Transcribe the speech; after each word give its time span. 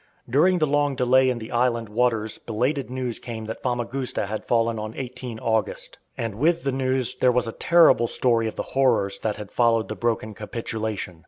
During 0.27 0.57
the 0.57 0.65
long 0.65 0.95
delay 0.95 1.29
in 1.29 1.37
the 1.37 1.51
island 1.51 1.87
waters 1.87 2.39
belated 2.39 2.89
news 2.89 3.19
came 3.19 3.45
that 3.45 3.61
Famagusta 3.61 4.25
had 4.25 4.43
fallen 4.43 4.79
on 4.79 4.95
18 4.97 5.37
August, 5.37 5.99
and 6.17 6.33
with 6.33 6.63
the 6.63 6.71
news 6.71 7.13
there 7.17 7.31
was 7.31 7.47
a 7.47 7.51
terrible 7.51 8.07
story 8.07 8.47
of 8.47 8.55
the 8.55 8.63
horrors 8.73 9.19
that 9.19 9.35
had 9.37 9.51
followed 9.51 9.89
the 9.89 9.95
broken 9.95 10.33
capitulation. 10.33 11.19